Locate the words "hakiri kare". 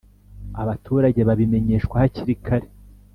2.01-2.67